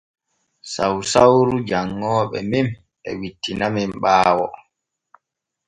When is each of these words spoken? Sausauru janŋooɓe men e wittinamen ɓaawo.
Sausauru 0.73 1.55
janŋooɓe 1.69 2.39
men 2.51 2.67
e 3.07 3.09
wittinamen 3.19 3.89
ɓaawo. 4.03 4.45